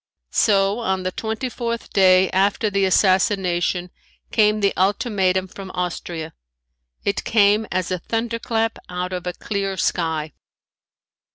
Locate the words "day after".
1.93-2.71